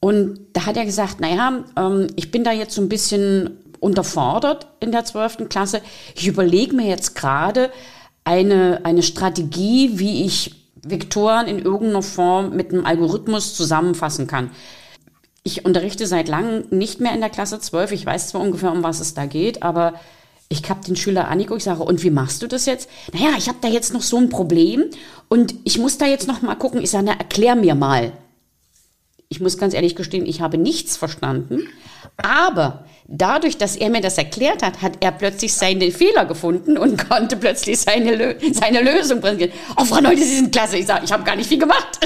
[0.00, 4.66] Und da hat er gesagt, naja, ähm, ich bin da jetzt so ein bisschen unterfordert
[4.80, 5.80] in der zwölften Klasse.
[6.14, 7.70] Ich überlege mir jetzt gerade
[8.24, 14.50] eine, eine Strategie, wie ich Vektoren in irgendeiner Form mit einem Algorithmus zusammenfassen kann.
[15.42, 17.92] Ich unterrichte seit langem nicht mehr in der Klasse 12.
[17.92, 19.94] Ich weiß zwar ungefähr, um was es da geht, aber
[20.48, 22.90] ich habe den Schüler Anniko, ich sage, und wie machst du das jetzt?
[23.12, 24.84] Naja, ich habe da jetzt noch so ein Problem
[25.28, 26.82] und ich muss da jetzt noch mal gucken.
[26.82, 28.12] Ich sage, na, erklär mir mal.
[29.28, 31.62] Ich muss ganz ehrlich gestehen, ich habe nichts verstanden.
[32.16, 37.08] Aber dadurch, dass er mir das erklärt hat, hat er plötzlich seine Fehler gefunden und
[37.08, 39.52] konnte plötzlich seine, seine Lösung bringen.
[39.76, 40.78] Oh, Frau Leute, Sie sind klasse.
[40.78, 42.00] Ich sage, ich habe gar nicht viel gemacht.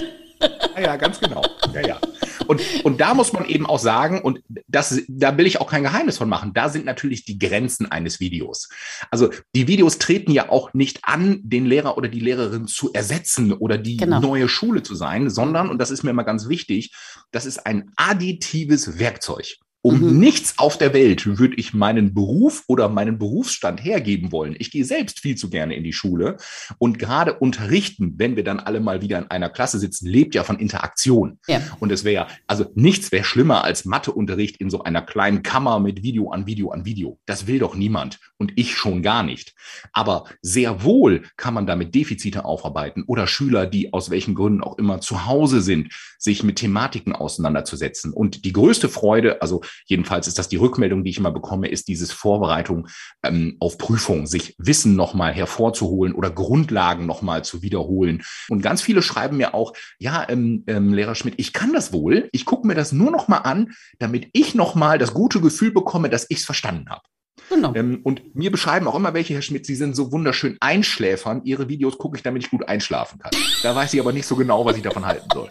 [0.76, 1.42] Ja, ja, ganz genau.
[1.72, 1.98] Ja, ja.
[2.46, 5.82] Und, und da muss man eben auch sagen, und das, da will ich auch kein
[5.82, 8.68] Geheimnis von machen, da sind natürlich die Grenzen eines Videos.
[9.10, 13.52] Also die Videos treten ja auch nicht an, den Lehrer oder die Lehrerin zu ersetzen
[13.52, 14.20] oder die genau.
[14.20, 16.92] neue Schule zu sein, sondern, und das ist mir immer ganz wichtig,
[17.30, 19.58] das ist ein additives Werkzeug.
[19.86, 20.18] Um mhm.
[20.18, 24.56] nichts auf der Welt würde ich meinen Beruf oder meinen Berufsstand hergeben wollen.
[24.58, 26.38] Ich gehe selbst viel zu gerne in die Schule
[26.78, 30.42] und gerade unterrichten, wenn wir dann alle mal wieder in einer Klasse sitzen, lebt ja
[30.42, 31.38] von Interaktion.
[31.46, 31.60] Ja.
[31.80, 36.02] Und es wäre, also nichts wäre schlimmer als Matheunterricht in so einer kleinen Kammer mit
[36.02, 37.18] Video an Video an Video.
[37.26, 39.54] Das will doch niemand und ich schon gar nicht.
[39.92, 44.78] Aber sehr wohl kann man damit Defizite aufarbeiten oder Schüler, die aus welchen Gründen auch
[44.78, 48.14] immer zu Hause sind, sich mit Thematiken auseinanderzusetzen.
[48.14, 51.88] Und die größte Freude, also Jedenfalls ist das die Rückmeldung, die ich immer bekomme, ist
[51.88, 52.88] dieses Vorbereitung
[53.22, 58.22] ähm, auf Prüfung, sich Wissen nochmal hervorzuholen oder Grundlagen nochmal zu wiederholen.
[58.48, 62.28] Und ganz viele schreiben mir auch, ja, ähm, ähm, Lehrer Schmidt, ich kann das wohl,
[62.32, 66.26] ich gucke mir das nur nochmal an, damit ich nochmal das gute Gefühl bekomme, dass
[66.28, 67.02] ich es verstanden habe.
[67.48, 67.74] Genau.
[67.74, 71.42] Ähm, und mir beschreiben auch immer welche, Herr Schmidt, Sie sind so wunderschön einschläfern.
[71.44, 73.32] Ihre Videos gucke ich, damit ich gut einschlafen kann.
[73.62, 75.48] Da weiß ich aber nicht so genau, was ich davon halten soll.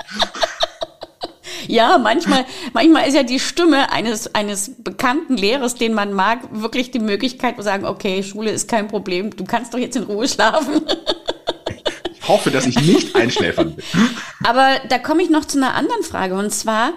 [1.68, 6.92] Ja, manchmal, manchmal ist ja die Stimme eines, eines bekannten Lehrers, den man mag, wirklich
[6.92, 10.28] die Möglichkeit zu sagen, okay, Schule ist kein Problem, du kannst doch jetzt in Ruhe
[10.28, 10.82] schlafen.
[12.14, 13.86] Ich hoffe, dass ich nicht einschläfern bin.
[14.46, 16.94] Aber da komme ich noch zu einer anderen Frage und zwar,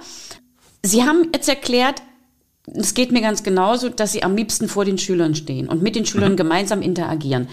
[0.84, 2.00] Sie haben jetzt erklärt,
[2.72, 5.96] es geht mir ganz genauso, dass Sie am liebsten vor den Schülern stehen und mit
[5.96, 6.36] den Schülern mhm.
[6.36, 7.48] gemeinsam interagieren.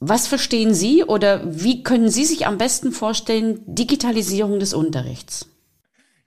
[0.00, 5.46] Was verstehen Sie oder wie können Sie sich am besten vorstellen, Digitalisierung des Unterrichts?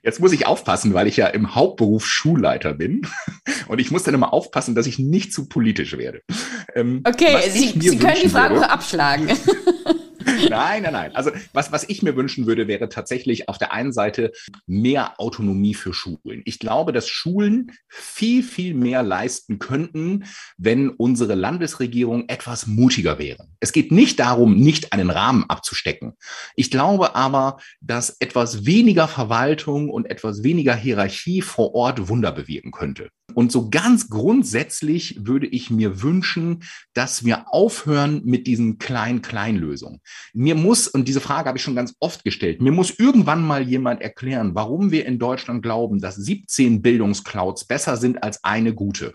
[0.06, 3.02] Jetzt muss ich aufpassen, weil ich ja im Hauptberuf Schulleiter bin.
[3.66, 6.22] Und ich muss dann immer aufpassen, dass ich nicht zu politisch werde.
[6.76, 9.26] Ähm, okay, Sie, Sie können die Frage würde, abschlagen.
[10.50, 11.14] Nein, nein, nein.
[11.14, 14.32] Also was, was ich mir wünschen würde, wäre tatsächlich auf der einen Seite
[14.66, 16.42] mehr Autonomie für Schulen.
[16.44, 20.24] Ich glaube, dass Schulen viel, viel mehr leisten könnten,
[20.56, 23.48] wenn unsere Landesregierung etwas mutiger wäre.
[23.60, 26.14] Es geht nicht darum, nicht einen Rahmen abzustecken.
[26.54, 32.70] Ich glaube aber, dass etwas weniger Verwaltung und etwas weniger Hierarchie vor Ort Wunder bewirken
[32.70, 33.10] könnte.
[33.34, 36.62] Und so ganz grundsätzlich würde ich mir wünschen,
[36.94, 40.00] dass wir aufhören mit diesen Klein-Klein-Lösungen.
[40.32, 43.62] Mir muss, und diese Frage habe ich schon ganz oft gestellt, mir muss irgendwann mal
[43.66, 49.14] jemand erklären, warum wir in Deutschland glauben, dass 17 Bildungsclouds besser sind als eine gute.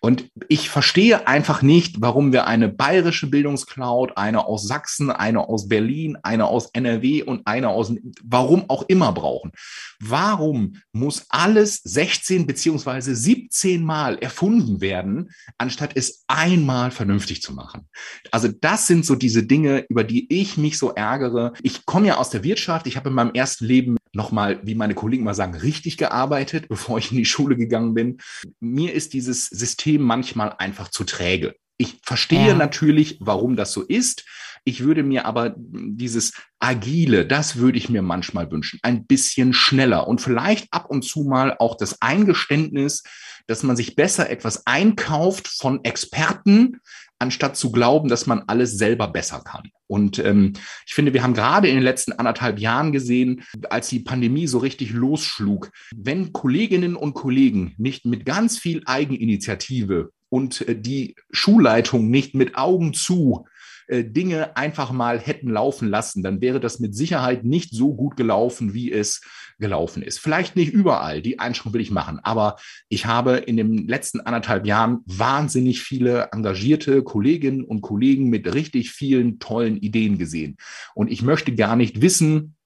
[0.00, 5.68] Und ich verstehe einfach nicht, warum wir eine bayerische Bildungscloud, eine aus Sachsen, eine aus
[5.68, 7.92] Berlin, eine aus NRW und eine aus,
[8.24, 9.52] warum auch immer brauchen.
[10.00, 17.88] Warum muss alles 16 beziehungsweise 17 Mal erfunden werden, anstatt es einmal vernünftig zu machen?
[18.30, 21.52] Also das sind so diese Dinge, über die ich mich so ärgere.
[21.62, 22.86] Ich komme ja aus der Wirtschaft.
[22.86, 26.98] Ich habe in meinem ersten Leben nochmal, wie meine Kollegen mal sagen, richtig gearbeitet, bevor
[26.98, 28.18] ich in die Schule gegangen bin.
[28.60, 31.56] Mir ist dieses System manchmal einfach zu träge.
[31.76, 32.54] Ich verstehe ja.
[32.54, 34.24] natürlich, warum das so ist.
[34.64, 40.06] Ich würde mir aber dieses Agile, das würde ich mir manchmal wünschen, ein bisschen schneller
[40.06, 43.02] und vielleicht ab und zu mal auch das Eingeständnis,
[43.46, 46.80] dass man sich besser etwas einkauft von Experten,
[47.20, 49.70] anstatt zu glauben, dass man alles selber besser kann.
[49.86, 50.54] Und ähm,
[50.86, 54.58] ich finde, wir haben gerade in den letzten anderthalb Jahren gesehen, als die Pandemie so
[54.58, 62.08] richtig losschlug, wenn Kolleginnen und Kollegen nicht mit ganz viel Eigeninitiative und äh, die Schulleitung
[62.08, 63.46] nicht mit Augen zu
[63.90, 68.16] äh, Dinge einfach mal hätten laufen lassen, dann wäre das mit Sicherheit nicht so gut
[68.16, 69.20] gelaufen, wie es
[69.58, 70.18] gelaufen ist.
[70.18, 72.56] Vielleicht nicht überall, die Einschränkung will ich machen, aber
[72.88, 78.90] ich habe in den letzten anderthalb Jahren wahnsinnig viele engagierte Kolleginnen und Kollegen mit richtig
[78.90, 80.56] vielen tollen Ideen gesehen.
[80.94, 82.56] Und ich möchte gar nicht wissen,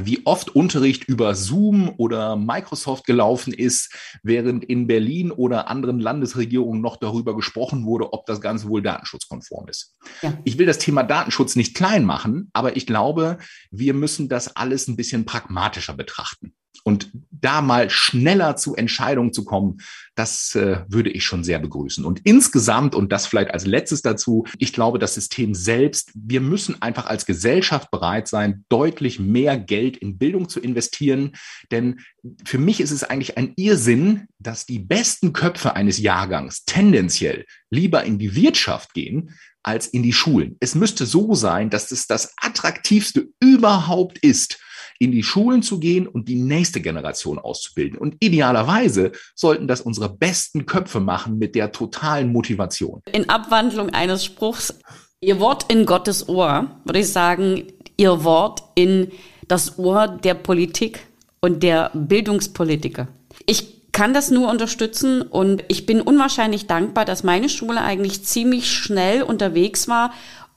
[0.00, 6.80] wie oft Unterricht über Zoom oder Microsoft gelaufen ist, während in Berlin oder anderen Landesregierungen
[6.80, 9.96] noch darüber gesprochen wurde, ob das Ganze wohl datenschutzkonform ist.
[10.22, 10.38] Ja.
[10.44, 13.38] Ich will das Thema Datenschutz nicht klein machen, aber ich glaube,
[13.70, 16.54] wir müssen das alles ein bisschen pragmatischer betrachten.
[16.84, 19.78] Und da mal schneller zu Entscheidungen zu kommen,
[20.14, 22.04] das äh, würde ich schon sehr begrüßen.
[22.04, 26.82] Und insgesamt, und das vielleicht als letztes dazu, ich glaube, das System selbst, wir müssen
[26.82, 31.32] einfach als Gesellschaft bereit sein, deutlich mehr Geld in Bildung zu investieren.
[31.70, 32.00] Denn
[32.44, 38.04] für mich ist es eigentlich ein Irrsinn, dass die besten Köpfe eines Jahrgangs tendenziell lieber
[38.04, 39.30] in die Wirtschaft gehen,
[39.62, 40.56] als in die Schulen.
[40.60, 44.58] Es müsste so sein, dass es das attraktivste überhaupt ist,
[44.98, 47.98] in die Schulen zu gehen und die nächste Generation auszubilden.
[47.98, 53.00] Und idealerweise sollten das unsere besten Köpfe machen mit der totalen Motivation.
[53.12, 54.78] In Abwandlung eines Spruchs,
[55.20, 57.64] Ihr Wort in Gottes Ohr, würde ich sagen,
[57.96, 59.12] Ihr Wort in
[59.46, 61.06] das Ohr der Politik
[61.40, 63.08] und der Bildungspolitiker.
[63.46, 68.70] Ich kann das nur unterstützen und ich bin unwahrscheinlich dankbar, dass meine Schule eigentlich ziemlich
[68.70, 70.12] schnell unterwegs war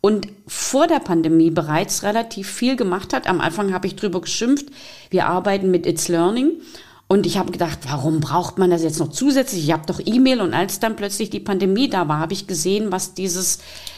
[0.05, 3.25] und vor der Pandemie bereits relativ viel gemacht hat.
[3.25, 4.67] Am Anfang habe ich drüber geschimpft.
[5.09, 6.51] Wir arbeiten mit It's Learning.
[7.07, 9.63] Und ich habe gedacht, warum braucht man das jetzt noch zusätzlich?
[9.63, 12.91] Ich habe doch E-Mail und als dann plötzlich die Pandemie da war, habe ich gesehen,
[12.91, 13.57] was dieses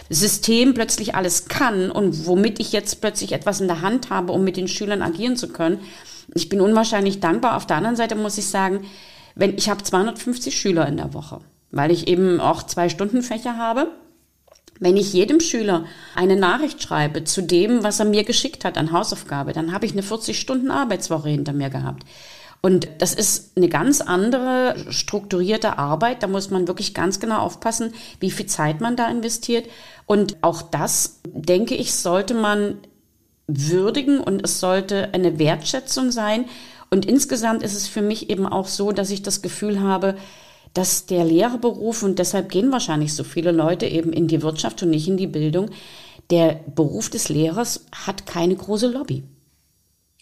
[0.09, 4.45] System plötzlich alles kann und womit ich jetzt plötzlich etwas in der Hand habe, um
[4.45, 5.81] mit den Schülern agieren zu können.
[6.33, 7.57] Ich bin unwahrscheinlich dankbar.
[7.57, 8.85] Auf der anderen Seite muss ich sagen,
[9.35, 11.41] wenn ich habe 250 Schüler in der Woche,
[11.71, 13.89] weil ich eben auch zwei Stundenfächer habe
[14.79, 15.85] wenn ich jedem Schüler
[16.15, 19.93] eine Nachricht schreibe zu dem, was er mir geschickt hat an Hausaufgabe, dann habe ich
[19.93, 22.03] eine 40 Stunden Arbeitswoche hinter mir gehabt.
[22.61, 26.23] Und das ist eine ganz andere strukturierte Arbeit.
[26.23, 29.69] Da muss man wirklich ganz genau aufpassen, wie viel Zeit man da investiert.
[30.05, 32.77] Und auch das, denke ich, sollte man
[33.47, 36.45] würdigen und es sollte eine Wertschätzung sein.
[36.89, 40.17] Und insgesamt ist es für mich eben auch so, dass ich das Gefühl habe,
[40.77, 44.91] dass der Lehrerberuf, und deshalb gehen wahrscheinlich so viele Leute eben in die Wirtschaft und
[44.91, 45.71] nicht in die Bildung,
[46.29, 49.23] der Beruf des Lehrers hat keine große Lobby.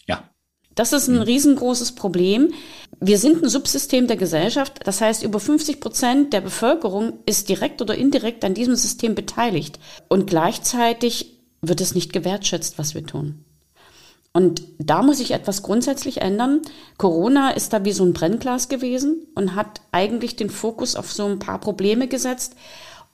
[0.06, 0.30] Ja.
[0.74, 2.54] Das ist ein riesengroßes Problem.
[3.00, 4.80] Wir sind ein Subsystem der Gesellschaft.
[4.84, 9.78] Das heißt, über 50 Prozent der Bevölkerung ist direkt oder indirekt an diesem System beteiligt.
[10.08, 13.44] Und gleichzeitig wird es nicht gewertschätzt, was wir tun.
[14.36, 16.60] Und da muss sich etwas grundsätzlich ändern.
[16.98, 21.24] Corona ist da wie so ein Brennglas gewesen und hat eigentlich den Fokus auf so
[21.24, 22.54] ein paar Probleme gesetzt.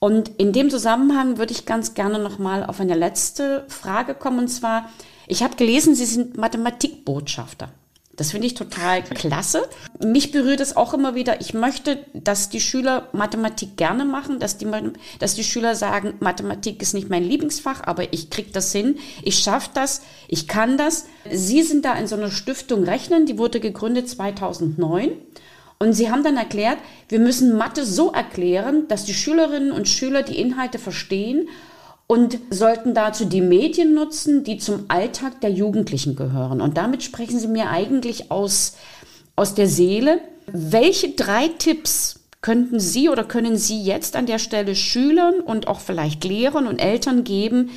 [0.01, 4.41] Und in dem Zusammenhang würde ich ganz gerne nochmal auf eine letzte Frage kommen.
[4.41, 4.91] Und zwar,
[5.29, 7.69] ich habe gelesen, Sie sind Mathematikbotschafter.
[8.16, 9.62] Das finde ich total klasse.
[10.05, 11.40] Mich berührt es auch immer wieder.
[11.40, 14.66] Ich möchte, dass die Schüler Mathematik gerne machen, dass die,
[15.18, 19.38] dass die Schüler sagen, Mathematik ist nicht mein Lieblingsfach, aber ich kriege das hin, ich
[19.38, 21.07] schaffe das, ich kann das.
[21.31, 25.12] Sie sind da in so einer Stiftung Rechnen, die wurde gegründet 2009.
[25.79, 30.22] Und sie haben dann erklärt, wir müssen Mathe so erklären, dass die Schülerinnen und Schüler
[30.22, 31.48] die Inhalte verstehen
[32.07, 36.61] und sollten dazu die Medien nutzen, die zum Alltag der Jugendlichen gehören.
[36.61, 38.77] Und damit sprechen Sie mir eigentlich aus,
[39.37, 40.21] aus der Seele.
[40.47, 45.81] Welche drei Tipps könnten Sie oder können Sie jetzt an der Stelle Schülern und auch
[45.81, 47.71] vielleicht Lehrern und Eltern geben,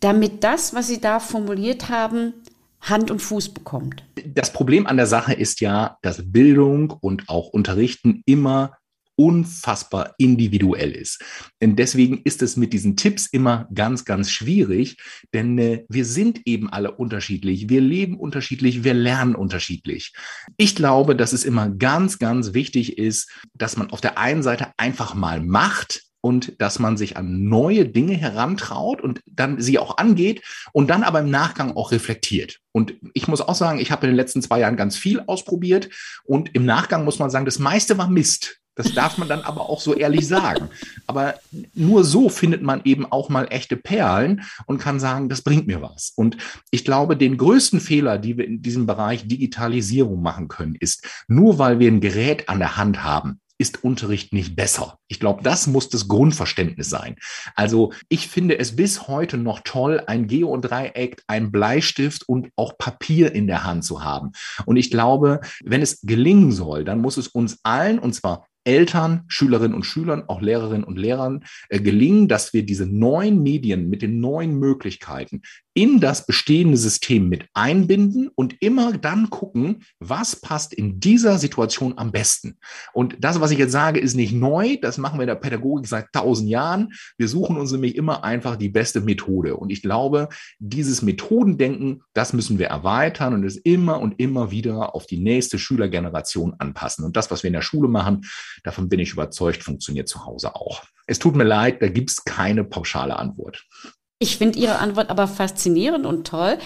[0.00, 2.34] damit das, was Sie da formuliert haben,
[2.80, 4.04] Hand und Fuß bekommt?
[4.34, 8.77] Das Problem an der Sache ist ja, dass Bildung und auch Unterrichten immer
[9.18, 11.20] unfassbar individuell ist.
[11.60, 14.96] Und deswegen ist es mit diesen Tipps immer ganz, ganz schwierig,
[15.34, 20.12] denn äh, wir sind eben alle unterschiedlich, wir leben unterschiedlich, wir lernen unterschiedlich.
[20.56, 24.72] Ich glaube, dass es immer ganz, ganz wichtig ist, dass man auf der einen Seite
[24.76, 29.98] einfach mal macht, und dass man sich an neue Dinge herantraut und dann sie auch
[29.98, 32.58] angeht und dann aber im Nachgang auch reflektiert.
[32.72, 35.88] Und ich muss auch sagen, ich habe in den letzten zwei Jahren ganz viel ausprobiert
[36.24, 38.60] und im Nachgang muss man sagen, das meiste war Mist.
[38.78, 40.70] Das darf man dann aber auch so ehrlich sagen.
[41.08, 41.34] Aber
[41.74, 45.82] nur so findet man eben auch mal echte Perlen und kann sagen, das bringt mir
[45.82, 46.12] was.
[46.14, 46.36] Und
[46.70, 51.58] ich glaube, den größten Fehler, die wir in diesem Bereich Digitalisierung machen können, ist, nur
[51.58, 54.98] weil wir ein Gerät an der Hand haben, ist Unterricht nicht besser.
[55.08, 57.16] Ich glaube, das muss das Grundverständnis sein.
[57.56, 63.32] Also ich finde es bis heute noch toll, ein Geodreieck, ein Bleistift und auch Papier
[63.32, 64.30] in der Hand zu haben.
[64.64, 69.24] Und ich glaube, wenn es gelingen soll, dann muss es uns allen, und zwar Eltern,
[69.28, 74.02] Schülerinnen und Schülern, auch Lehrerinnen und Lehrern äh, gelingen, dass wir diese neuen Medien mit
[74.02, 75.40] den neuen Möglichkeiten
[75.78, 81.94] in das bestehende System mit einbinden und immer dann gucken, was passt in dieser Situation
[81.96, 82.58] am besten.
[82.92, 84.76] Und das, was ich jetzt sage, ist nicht neu.
[84.82, 86.92] Das machen wir in der Pädagogik seit tausend Jahren.
[87.16, 89.56] Wir suchen uns nämlich immer einfach die beste Methode.
[89.56, 94.96] Und ich glaube, dieses Methodendenken, das müssen wir erweitern und es immer und immer wieder
[94.96, 97.04] auf die nächste Schülergeneration anpassen.
[97.04, 98.22] Und das, was wir in der Schule machen,
[98.64, 100.82] davon bin ich überzeugt, funktioniert zu Hause auch.
[101.06, 103.64] Es tut mir leid, da gibt es keine pauschale Antwort.
[104.18, 106.58] Ich finde Ihre Antwort aber faszinierend und toll,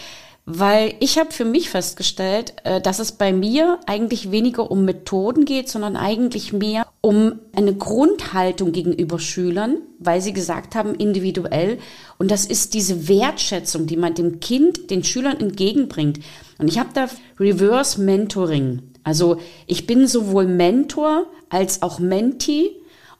[0.44, 5.44] weil ich habe für mich festgestellt, äh, dass es bei mir eigentlich weniger um Methoden
[5.44, 11.78] geht, sondern eigentlich mehr um eine Grundhaltung gegenüber Schülern, weil sie gesagt haben, individuell.
[12.18, 16.18] Und das ist diese Wertschätzung, die man dem Kind, den Schülern entgegenbringt.
[16.59, 17.07] Und ich habe da
[17.38, 18.91] Reverse Mentoring.
[19.05, 22.71] Also ich bin sowohl Mentor als auch Mentee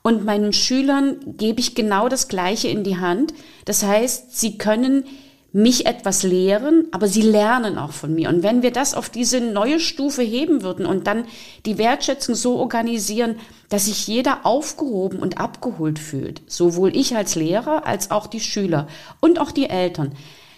[0.01, 3.33] und meinen Schülern gebe ich genau das Gleiche in die Hand.
[3.65, 5.05] Das heißt, sie können
[5.53, 8.29] mich etwas lehren, aber sie lernen auch von mir.
[8.29, 11.25] Und wenn wir das auf diese neue Stufe heben würden und dann
[11.67, 13.35] die Wertschätzung so organisieren,
[13.69, 18.87] dass sich jeder aufgehoben und abgeholt fühlt, sowohl ich als Lehrer als auch die Schüler
[19.19, 20.13] und auch die Eltern,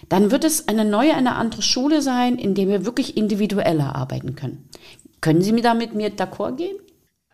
[0.08, 4.34] dann wird es eine neue, eine andere Schule sein, in der wir wirklich individueller arbeiten
[4.34, 4.66] können.
[5.20, 6.76] Können Sie mir da mit mir d'accord gehen?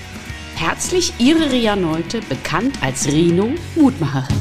[0.64, 4.36] Herzlich Ihre Ria Neute, bekannt als Rino Mutmacherin.